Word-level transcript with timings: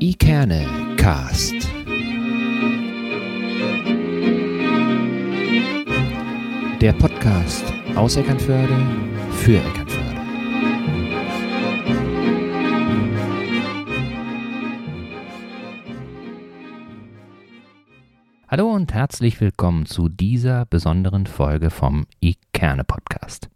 Ikerne 0.00 0.66
Cast. 0.96 1.54
Der 6.80 6.92
Podcast 6.94 7.72
aus 7.94 8.16
Eckernförde 8.16 8.76
für 9.32 9.56
Eckernförde. 9.56 10.20
Hallo 18.48 18.72
und 18.72 18.92
herzlich 18.92 19.40
willkommen 19.40 19.86
zu 19.86 20.08
dieser 20.08 20.66
besonderen 20.66 21.26
Folge 21.26 21.70
vom 21.70 22.06
Ikerne 22.20 22.84
Podcast. 22.84 23.48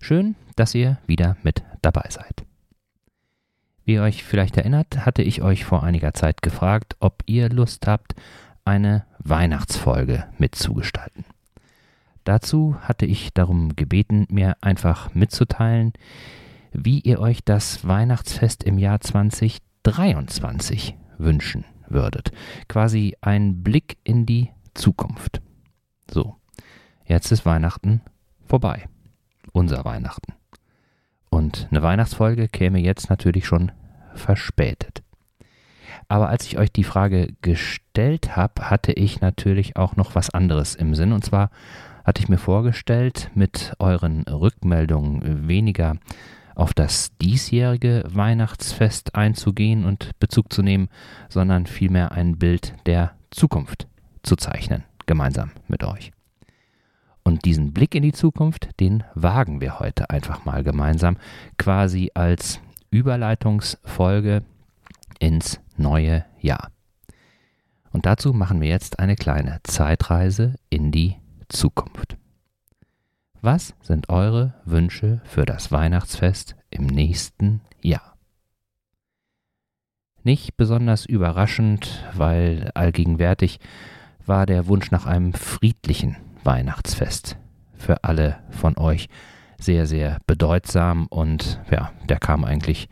Schön, 0.00 0.36
dass 0.56 0.74
ihr 0.74 0.98
wieder 1.06 1.36
mit 1.42 1.62
dabei 1.82 2.06
seid. 2.08 2.44
Wie 3.84 3.94
ihr 3.94 4.02
euch 4.02 4.22
vielleicht 4.22 4.56
erinnert, 4.56 5.04
hatte 5.04 5.22
ich 5.22 5.42
euch 5.42 5.64
vor 5.64 5.82
einiger 5.82 6.14
Zeit 6.14 6.42
gefragt, 6.42 6.96
ob 7.00 7.22
ihr 7.26 7.48
Lust 7.48 7.86
habt, 7.86 8.14
eine 8.64 9.04
Weihnachtsfolge 9.18 10.24
mitzugestalten. 10.38 11.24
Dazu 12.24 12.76
hatte 12.80 13.06
ich 13.06 13.32
darum 13.32 13.74
gebeten, 13.74 14.26
mir 14.30 14.56
einfach 14.60 15.12
mitzuteilen, 15.14 15.92
wie 16.72 17.00
ihr 17.00 17.18
euch 17.18 17.44
das 17.44 17.86
Weihnachtsfest 17.86 18.62
im 18.62 18.78
Jahr 18.78 19.00
2023 19.00 20.94
wünschen 21.18 21.64
würdet. 21.88 22.30
Quasi 22.68 23.16
ein 23.20 23.62
Blick 23.62 23.98
in 24.04 24.26
die 24.26 24.50
Zukunft. 24.74 25.42
So, 26.10 26.36
jetzt 27.04 27.32
ist 27.32 27.44
Weihnachten 27.44 28.00
vorbei. 28.46 28.88
Unser 29.52 29.84
Weihnachten. 29.84 30.32
Und 31.32 31.66
eine 31.70 31.82
Weihnachtsfolge 31.82 32.46
käme 32.46 32.78
jetzt 32.78 33.08
natürlich 33.08 33.46
schon 33.46 33.72
verspätet. 34.14 35.02
Aber 36.06 36.28
als 36.28 36.44
ich 36.44 36.58
euch 36.58 36.70
die 36.70 36.84
Frage 36.84 37.32
gestellt 37.40 38.36
habe, 38.36 38.68
hatte 38.68 38.92
ich 38.92 39.22
natürlich 39.22 39.76
auch 39.76 39.96
noch 39.96 40.14
was 40.14 40.28
anderes 40.28 40.74
im 40.74 40.94
Sinn. 40.94 41.10
Und 41.10 41.24
zwar 41.24 41.50
hatte 42.04 42.20
ich 42.20 42.28
mir 42.28 42.36
vorgestellt, 42.36 43.30
mit 43.34 43.72
euren 43.78 44.24
Rückmeldungen 44.24 45.48
weniger 45.48 45.96
auf 46.54 46.74
das 46.74 47.16
diesjährige 47.16 48.04
Weihnachtsfest 48.08 49.14
einzugehen 49.14 49.86
und 49.86 50.10
Bezug 50.20 50.52
zu 50.52 50.60
nehmen, 50.60 50.90
sondern 51.30 51.64
vielmehr 51.64 52.12
ein 52.12 52.36
Bild 52.36 52.74
der 52.84 53.12
Zukunft 53.30 53.86
zu 54.22 54.36
zeichnen, 54.36 54.84
gemeinsam 55.06 55.52
mit 55.66 55.82
euch. 55.82 56.12
Und 57.24 57.44
diesen 57.44 57.72
Blick 57.72 57.94
in 57.94 58.02
die 58.02 58.12
Zukunft, 58.12 58.68
den 58.80 59.04
wagen 59.14 59.60
wir 59.60 59.78
heute 59.78 60.10
einfach 60.10 60.44
mal 60.44 60.64
gemeinsam, 60.64 61.16
quasi 61.56 62.10
als 62.14 62.60
Überleitungsfolge 62.90 64.42
ins 65.18 65.60
neue 65.76 66.24
Jahr. 66.40 66.70
Und 67.92 68.06
dazu 68.06 68.32
machen 68.32 68.60
wir 68.60 68.68
jetzt 68.68 68.98
eine 68.98 69.16
kleine 69.16 69.60
Zeitreise 69.62 70.56
in 70.70 70.90
die 70.90 71.16
Zukunft. 71.48 72.16
Was 73.40 73.74
sind 73.82 74.08
eure 74.08 74.54
Wünsche 74.64 75.20
für 75.24 75.44
das 75.44 75.70
Weihnachtsfest 75.70 76.56
im 76.70 76.86
nächsten 76.86 77.60
Jahr? 77.82 78.16
Nicht 80.22 80.56
besonders 80.56 81.04
überraschend, 81.04 82.04
weil 82.14 82.70
allgegenwärtig 82.74 83.58
war 84.24 84.46
der 84.46 84.68
Wunsch 84.68 84.92
nach 84.92 85.06
einem 85.06 85.32
friedlichen 85.32 86.16
Weihnachtsfest 86.44 87.36
für 87.74 88.04
alle 88.04 88.38
von 88.50 88.76
euch 88.78 89.08
sehr, 89.58 89.86
sehr 89.86 90.18
bedeutsam 90.26 91.06
und 91.06 91.60
ja, 91.70 91.92
der 92.08 92.18
kam 92.18 92.44
eigentlich 92.44 92.88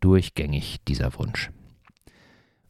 durchgängig, 0.00 0.78
dieser 0.86 1.16
Wunsch. 1.18 1.50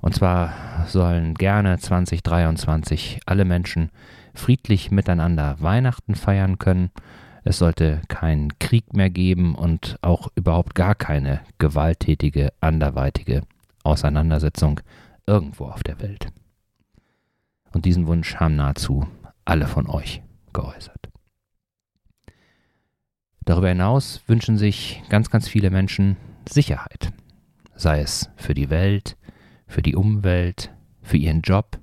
Und 0.01 0.15
zwar 0.15 0.53
sollen 0.87 1.35
gerne 1.35 1.79
2023 1.79 3.21
alle 3.27 3.45
Menschen 3.45 3.91
friedlich 4.35 4.91
miteinander 4.91 5.57
Weihnachten 5.61 6.15
feiern 6.15 6.59
können. 6.59 6.91
Es 7.45 7.59
sollte 7.59 8.01
keinen 8.09 8.59
Krieg 8.59 8.95
mehr 8.95 9.11
geben 9.11 9.55
und 9.55 9.99
auch 10.01 10.29
überhaupt 10.35 10.75
gar 10.75 10.95
keine 10.95 11.41
gewalttätige, 11.59 12.53
anderweitige 12.61 13.43
Auseinandersetzung 13.83 14.81
irgendwo 15.27 15.67
auf 15.67 15.83
der 15.83 16.01
Welt. 16.01 16.29
Und 17.73 17.85
diesen 17.85 18.07
Wunsch 18.07 18.37
haben 18.37 18.57
nahezu 18.57 19.07
alle 19.45 19.67
von 19.67 19.87
euch 19.87 20.23
geäußert. 20.53 21.09
Darüber 23.45 23.69
hinaus 23.69 24.23
wünschen 24.27 24.59
sich 24.59 25.03
ganz, 25.09 25.31
ganz 25.31 25.49
viele 25.49 25.71
Menschen 25.71 26.17
Sicherheit, 26.49 27.13
sei 27.75 28.01
es 28.01 28.31
für 28.37 28.55
die 28.55 28.71
Welt, 28.71 29.17
für 29.67 29.83
die 29.83 29.97
Umwelt, 29.97 30.73
für 31.03 31.17
ihren 31.17 31.41
Job, 31.41 31.79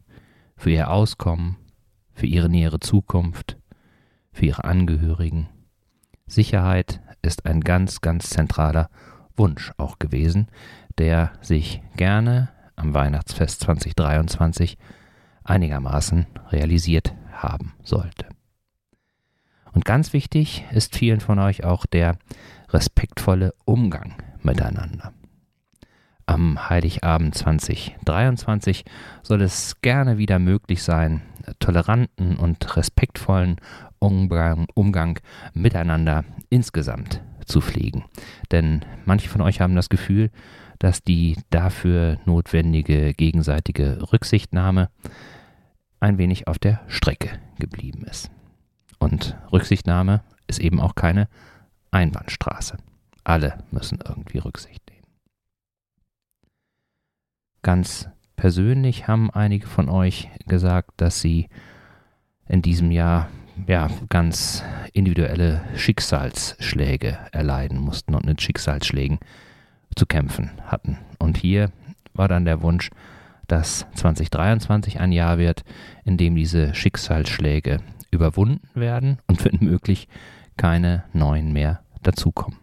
für 0.55 0.71
ihr 0.71 0.89
Auskommen, 0.89 1.57
für 2.13 2.25
ihre 2.25 2.49
nähere 2.49 2.79
Zukunft, 2.79 3.57
für 4.31 4.45
ihre 4.45 4.63
Angehörigen. 4.63 5.49
Sicherheit 6.25 7.01
ist 7.21 7.45
ein 7.45 7.61
ganz, 7.61 8.01
ganz 8.01 8.29
zentraler 8.29 8.89
Wunsch 9.35 9.71
auch 9.77 9.99
gewesen, 9.99 10.47
der 10.97 11.33
sich 11.41 11.81
gerne 11.95 12.49
am 12.75 12.93
Weihnachtsfest 12.93 13.61
2023 13.61 14.77
einigermaßen 15.43 16.27
realisiert 16.51 17.13
haben 17.31 17.73
sollte. 17.83 18.27
Und 19.77 19.85
ganz 19.85 20.11
wichtig 20.11 20.65
ist 20.71 20.95
vielen 20.95 21.19
von 21.19 21.37
euch 21.37 21.63
auch 21.63 21.85
der 21.85 22.17
respektvolle 22.69 23.53
Umgang 23.63 24.15
miteinander. 24.41 25.13
Am 26.25 26.67
Heiligabend 26.67 27.35
2023 27.35 28.85
soll 29.21 29.43
es 29.43 29.79
gerne 29.81 30.17
wieder 30.17 30.39
möglich 30.39 30.81
sein, 30.81 31.21
toleranten 31.59 32.37
und 32.37 32.75
respektvollen 32.75 33.57
Umgang, 33.99 35.19
miteinander 35.53 36.23
insgesamt 36.49 37.21
zu 37.45 37.61
pflegen. 37.61 38.05
Denn 38.51 38.83
manche 39.05 39.29
von 39.29 39.41
euch 39.41 39.61
haben 39.61 39.75
das 39.75 39.89
Gefühl, 39.89 40.31
dass 40.79 41.03
die 41.03 41.37
dafür 41.51 42.17
notwendige 42.25 43.13
gegenseitige 43.13 44.11
Rücksichtnahme 44.11 44.89
ein 45.99 46.17
wenig 46.17 46.47
auf 46.47 46.57
der 46.57 46.81
Strecke 46.87 47.29
geblieben 47.59 48.05
ist. 48.09 48.31
Und 48.99 49.37
Rücksichtnahme 49.51 50.23
ist 50.47 50.59
eben 50.59 50.79
auch 50.79 50.95
keine 50.95 51.27
Einbahnstraße. 51.91 52.77
Alle 53.23 53.57
müssen 53.71 53.99
irgendwie 54.05 54.39
Rücksicht 54.39 54.81
nehmen. 54.89 55.05
Ganz 57.61 58.09
persönlich 58.35 59.07
haben 59.07 59.29
einige 59.31 59.67
von 59.67 59.89
euch 59.89 60.29
gesagt, 60.45 60.91
dass 60.97 61.19
sie 61.19 61.49
in 62.47 62.61
diesem 62.61 62.91
Jahr 62.91 63.29
ja 63.67 63.89
ganz 64.09 64.63
individuelle 64.93 65.63
Schicksalsschläge 65.75 67.17
erleiden 67.31 67.79
mussten 67.79 68.13
und 68.15 68.25
mit 68.25 68.41
Schicksalsschlägen 68.41 69.19
zu 69.95 70.05
kämpfen 70.05 70.51
hatten. 70.65 70.97
Und 71.17 71.37
hier 71.37 71.71
war 72.13 72.27
dann 72.27 72.45
der 72.45 72.61
Wunsch, 72.61 72.89
dass 73.47 73.85
2023 73.95 74.99
ein 74.99 75.11
Jahr 75.11 75.37
wird, 75.37 75.63
in 76.05 76.17
dem 76.17 76.35
diese 76.35 76.73
Schicksalsschläge 76.73 77.79
überwunden 78.17 78.67
werden 78.73 79.19
und 79.27 79.45
wenn 79.45 79.59
möglich 79.61 80.07
keine 80.57 81.03
neuen 81.13 81.53
mehr 81.53 81.81
dazukommen. 82.01 82.59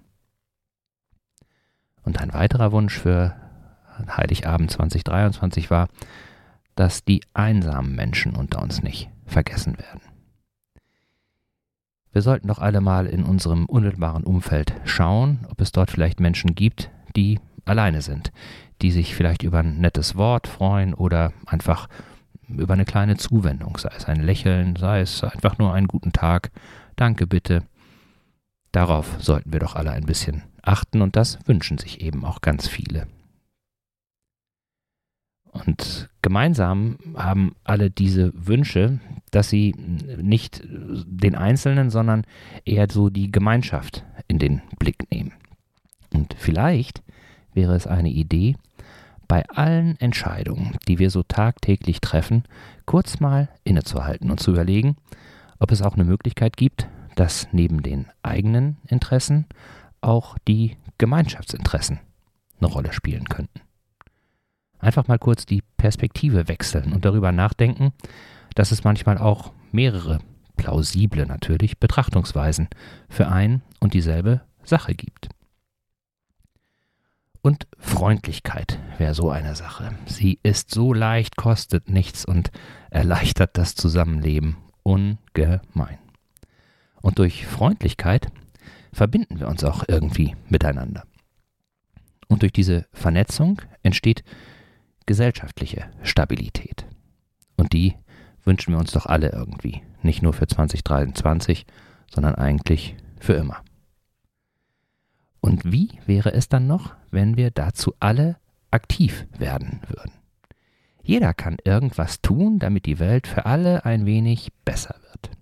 Und 2.03 2.21
ein 2.21 2.35
weiterer 2.35 2.73
Wunsch 2.73 2.99
für 2.99 3.35
Heiligabend 4.09 4.71
2023 4.71 5.71
war, 5.71 5.89
dass 6.75 7.05
die 7.05 7.23
einsamen 7.33 7.95
Menschen 7.95 8.35
unter 8.35 8.61
uns 8.61 8.83
nicht 8.83 9.09
vergessen 9.25 9.79
werden. 9.79 10.01
Wir 12.13 12.23
sollten 12.23 12.49
doch 12.49 12.59
alle 12.59 12.81
mal 12.81 13.07
in 13.07 13.25
unserem 13.25 13.67
unmittelbaren 13.67 14.25
Umfeld 14.25 14.75
schauen, 14.85 15.47
ob 15.51 15.61
es 15.61 15.73
dort 15.73 15.91
vielleicht 15.91 16.21
Menschen 16.21 16.55
gibt, 16.55 16.91
die 17.17 17.41
alleine 17.65 18.03
sind, 18.03 18.33
die 18.83 18.91
sich 18.91 19.15
vielleicht 19.15 19.43
über 19.43 19.61
ein 19.61 19.79
nettes 19.79 20.17
Wort 20.17 20.47
freuen 20.47 20.95
oder 20.95 21.33
einfach 21.47 21.89
über 22.49 22.75
eine 22.75 22.85
kleine 22.85 23.17
Zuwendung, 23.17 23.77
sei 23.77 23.91
es 23.97 24.07
ein 24.07 24.23
Lächeln, 24.23 24.77
sei 24.77 25.01
es 25.01 25.23
einfach 25.25 25.59
nur 25.59 25.73
einen 25.73 25.89
guten 25.89 26.13
Tag, 26.13 26.51
danke 26.97 27.27
bitte. 27.27 27.63
Darauf 28.73 29.17
sollten 29.21 29.53
wir 29.53 29.61
doch 29.61 29.77
alle 29.77 29.93
ein 29.93 30.07
bisschen 30.07 30.43
achten 30.63 31.03
und 31.03 31.17
das 31.17 31.39
wünschen 31.47 31.79
sich 31.79 32.01
eben 32.01 32.25
auch 32.25 32.41
ganz 32.41 32.67
viele. 32.67 33.07
Und 35.53 36.11
gemeinsam 36.21 36.99
haben 37.15 37.55
alle 37.63 37.89
diese 37.91 38.33
Wünsche, 38.35 38.99
dass 39.31 39.51
sie 39.51 39.73
nicht 40.21 40.63
den 40.67 41.37
Einzelnen, 41.37 41.91
sondern 41.91 42.27
eher 42.65 42.89
so 42.91 43.09
die 43.09 43.31
Gemeinschaft 43.31 44.05
in 44.27 44.41
den 44.41 44.63
Blick 44.81 45.11
nehmen. 45.13 45.33
Und 46.13 46.35
vielleicht 46.37 47.03
wäre 47.53 47.77
es 47.77 47.87
eine 47.87 48.11
Idee, 48.11 48.57
bei 49.29 49.49
allen 49.49 49.99
Entscheidungen, 50.01 50.77
die 50.89 50.99
wir 50.99 51.11
so 51.11 51.23
tagtäglich 51.23 52.01
treffen, 52.01 52.45
kurz 52.87 53.21
mal 53.21 53.49
innezuhalten 53.65 54.31
und 54.31 54.41
zu 54.41 54.53
überlegen, 54.53 54.97
ob 55.59 55.71
es 55.73 55.83
auch 55.83 55.95
eine 55.95 56.05
Möglichkeit 56.05 56.57
gibt, 56.57 56.89
dass 57.15 57.49
neben 57.53 57.83
den 57.83 58.07
eigenen 58.23 58.77
Interessen 58.87 59.47
auch 60.01 60.37
die 60.47 60.77
Gemeinschaftsinteressen 60.99 62.01
eine 62.61 62.69
Rolle 62.69 62.93
spielen 62.93 63.25
könnten. 63.29 63.61
einfach 64.79 65.09
mal 65.09 65.19
kurz 65.19 65.47
die 65.47 65.63
Perspektive 65.79 66.47
wechseln 66.47 66.93
und 66.93 67.07
darüber 67.07 67.33
nachdenken, 67.33 67.93
dass 68.55 68.71
es 68.71 68.85
manchmal 68.85 69.17
auch 69.17 69.53
mehrere, 69.73 70.21
plausible 70.57 71.27
natürlich, 71.27 71.79
Betrachtungsweisen 71.79 72.69
für 73.09 73.29
ein 73.29 73.63
und 73.81 73.95
dieselbe 73.95 74.43
Sache 74.63 74.95
gibt. 74.95 75.29
Und 77.45 77.67
Freundlichkeit 77.79 78.79
wäre 78.97 79.13
so 79.13 79.29
eine 79.29 79.55
Sache. 79.55 79.95
Sie 80.07 80.39
ist 80.43 80.71
so 80.71 80.95
leicht, 80.95 81.37
kostet 81.37 81.91
nichts 81.91 82.25
und 82.25 82.51
erleichtert 82.89 83.59
das 83.59 83.75
Zusammenleben 83.75 84.57
ungemein. 84.83 85.99
Und 87.03 87.19
durch 87.19 87.47
Freundlichkeit 87.47 88.29
verbinden 88.95 89.41
wir 89.41 89.49
uns 89.49 89.63
auch 89.63 89.85
irgendwie 89.87 90.35
miteinander. 90.49 91.05
Und 92.29 92.41
durch 92.41 92.53
diese 92.53 92.87
Vernetzung 92.95 93.61
entsteht 93.83 94.25
gesellschaftliche 95.05 95.91
Stabilität. 96.03 96.87
Und 97.59 97.75
die 97.75 97.95
wünschen 98.45 98.73
wir 98.73 98.79
uns 98.79 98.93
doch 98.93 99.05
alle 99.05 99.29
irgendwie. 99.33 99.83
Nicht 100.01 100.23
nur 100.23 100.33
für 100.33 100.47
2023, 100.47 101.67
sondern 102.11 102.37
eigentlich 102.37 102.97
für 103.21 103.35
immer. 103.35 103.63
Und 105.45 105.71
wie 105.71 105.91
wäre 106.07 106.33
es 106.33 106.49
dann 106.49 106.67
noch, 106.67 106.95
wenn 107.11 107.37
wir 107.37 107.51
dazu 107.51 107.93
alle 108.01 108.39
aktiv 108.71 109.27
werden 109.37 109.83
würden? 109.89 110.13
Jeder 111.03 111.35
kann 111.35 111.59
irgendwas 111.63 112.23
tun, 112.23 112.59
damit 112.59 112.87
die 112.87 112.99
Welt 112.99 113.27
für 113.27 113.45
alle 113.45 113.85
ein 113.85 114.07
wenig 114.07 114.55
besser 114.65 114.97
wird. 115.11 115.37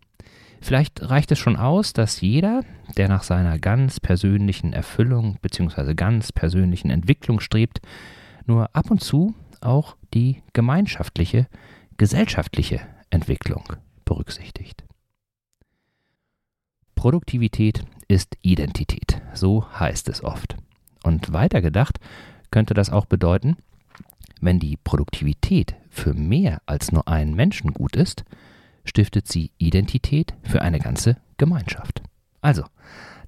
Vielleicht 0.60 1.08
reicht 1.08 1.31
es 1.31 1.38
schon 1.38 1.54
aus, 1.54 1.93
dass 1.93 2.20
jeder, 2.20 2.64
der 2.96 3.06
nach 3.08 3.22
seiner 3.22 3.60
ganz 3.60 4.00
persönlichen 4.00 4.72
Erfüllung 4.72 5.38
bzw. 5.40 5.94
ganz 5.94 6.32
persönlichen 6.32 6.90
Entwicklung 6.90 7.38
strebt, 7.38 7.81
nur 8.44 8.75
ab 8.75 8.90
und 8.90 9.05
zu 9.05 9.37
auch 9.60 9.96
die 10.14 10.43
gemeinschaftliche, 10.52 11.46
gesellschaftliche 11.96 12.81
Entwicklung 13.10 13.62
berücksichtigt. 14.05 14.82
Produktivität 16.96 17.84
ist 18.08 18.37
Identität, 18.43 19.11
so 19.34 19.67
heißt 19.79 20.08
es 20.08 20.23
oft. 20.23 20.56
Und 21.02 21.32
weitergedacht 21.32 21.99
könnte 22.50 22.75
das 22.75 22.90
auch 22.90 23.06
bedeuten, 23.06 23.56
wenn 24.40 24.58
die 24.58 24.76
Produktivität 24.76 25.76
für 25.90 26.14
mehr 26.14 26.61
als 26.67 26.93
nur 26.93 27.06
einen 27.08 27.34
Menschen 27.34 27.73
gut 27.73 27.96
ist, 27.96 28.25
stiftet 28.84 29.29
sie 29.29 29.52
Identität 29.58 30.34
für 30.43 30.62
eine 30.62 30.79
ganze 30.79 31.17
Gemeinschaft. 31.38 32.02
Also, 32.40 32.64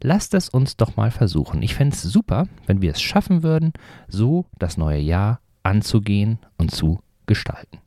lasst 0.02 0.34
es 0.34 0.48
uns 0.48 0.76
doch 0.76 0.96
mal 0.96 1.10
versuchen. 1.10 1.62
Ich 1.62 1.74
fände 1.74 1.94
es 1.94 2.02
super, 2.02 2.48
wenn 2.66 2.82
wir 2.82 2.90
es 2.90 3.00
schaffen 3.00 3.42
würden, 3.42 3.72
so 4.08 4.46
das 4.58 4.76
neue 4.76 4.98
Jahr 5.00 5.40
anzugehen 5.62 6.38
und 6.58 6.72
zu 6.72 7.00
gestalten. 7.26 7.78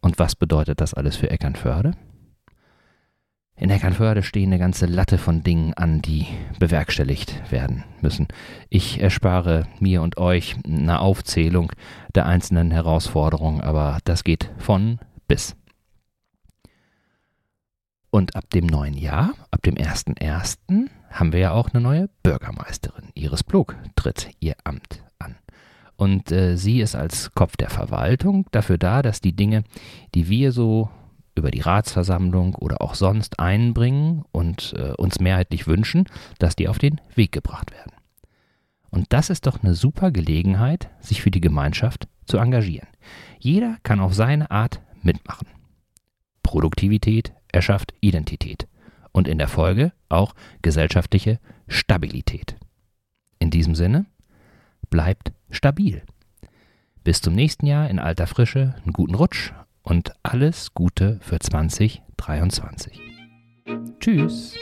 Und 0.00 0.18
was 0.18 0.34
bedeutet 0.34 0.80
das 0.80 0.94
alles 0.94 1.16
für 1.16 1.30
Eckernförde? 1.30 1.92
In 3.60 3.68
Eckernförde 3.68 4.22
stehen 4.22 4.48
eine 4.48 4.58
ganze 4.58 4.86
Latte 4.86 5.18
von 5.18 5.42
Dingen 5.42 5.74
an, 5.74 6.00
die 6.00 6.26
bewerkstelligt 6.58 7.52
werden 7.52 7.84
müssen. 8.00 8.26
Ich 8.70 9.02
erspare 9.02 9.66
mir 9.80 10.00
und 10.00 10.16
euch 10.16 10.56
eine 10.64 11.00
Aufzählung 11.00 11.70
der 12.14 12.24
einzelnen 12.24 12.70
Herausforderungen, 12.70 13.60
aber 13.60 13.98
das 14.04 14.24
geht 14.24 14.50
von 14.56 14.98
bis. 15.28 15.56
Und 18.08 18.34
ab 18.34 18.48
dem 18.48 18.64
neuen 18.64 18.94
Jahr, 18.94 19.34
ab 19.50 19.60
dem 19.60 19.74
1.1., 19.74 20.88
haben 21.10 21.32
wir 21.34 21.40
ja 21.40 21.50
auch 21.52 21.68
eine 21.68 21.82
neue 21.82 22.08
Bürgermeisterin. 22.22 23.10
Iris 23.12 23.44
Blog 23.44 23.76
tritt 23.94 24.30
ihr 24.40 24.54
Amt 24.64 25.04
an. 25.18 25.36
Und 25.96 26.32
äh, 26.32 26.56
sie 26.56 26.80
ist 26.80 26.94
als 26.94 27.34
Kopf 27.34 27.58
der 27.58 27.68
Verwaltung 27.68 28.46
dafür 28.52 28.78
da, 28.78 29.02
dass 29.02 29.20
die 29.20 29.36
Dinge, 29.36 29.64
die 30.14 30.30
wir 30.30 30.50
so 30.50 30.88
über 31.40 31.50
die 31.50 31.60
Ratsversammlung 31.60 32.54
oder 32.54 32.82
auch 32.82 32.94
sonst 32.94 33.40
einbringen 33.40 34.24
und 34.30 34.74
äh, 34.76 34.92
uns 34.92 35.18
mehrheitlich 35.18 35.66
wünschen, 35.66 36.04
dass 36.38 36.54
die 36.54 36.68
auf 36.68 36.78
den 36.78 37.00
Weg 37.14 37.32
gebracht 37.32 37.72
werden. 37.72 37.92
Und 38.90 39.06
das 39.08 39.30
ist 39.30 39.46
doch 39.46 39.62
eine 39.62 39.74
super 39.74 40.10
Gelegenheit, 40.10 40.90
sich 41.00 41.22
für 41.22 41.30
die 41.30 41.40
Gemeinschaft 41.40 42.08
zu 42.26 42.36
engagieren. 42.36 42.88
Jeder 43.38 43.78
kann 43.82 44.00
auf 44.00 44.14
seine 44.14 44.50
Art 44.50 44.80
mitmachen. 45.02 45.48
Produktivität 46.42 47.32
erschafft 47.52 47.94
Identität 48.00 48.68
und 49.12 49.26
in 49.26 49.38
der 49.38 49.48
Folge 49.48 49.92
auch 50.08 50.34
gesellschaftliche 50.60 51.40
Stabilität. 51.68 52.56
In 53.38 53.50
diesem 53.50 53.74
Sinne, 53.74 54.06
bleibt 54.90 55.32
stabil. 55.50 56.02
Bis 57.02 57.22
zum 57.22 57.34
nächsten 57.34 57.66
Jahr 57.66 57.88
in 57.88 57.98
alter 57.98 58.26
Frische, 58.26 58.74
einen 58.82 58.92
guten 58.92 59.14
Rutsch 59.14 59.52
und 59.82 60.12
alles 60.22 60.74
Gute 60.74 61.18
für 61.22 61.38
2023. 61.38 63.00
Tschüss. 64.00 64.54